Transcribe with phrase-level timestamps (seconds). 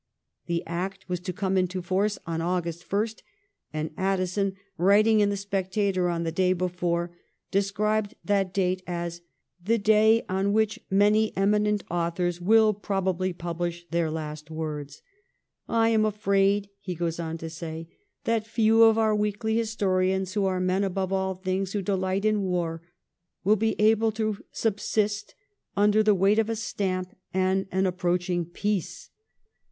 [0.47, 3.07] The Act was to come into force on August 1,
[3.71, 7.15] and Addison, writing in' The Spectator' on the day before,
[7.51, 9.21] described that date as
[9.63, 15.03] *the day on which many eminent authors will probably publish their last words/
[15.43, 17.87] * I am afraid,' he goes on to say,'
[18.23, 22.41] that few of our weekly historians, who are men above all others who delight in
[22.41, 22.81] war,
[23.43, 25.35] will be able to subsist
[25.77, 29.11] under the weight of a stamp and an approaching peace.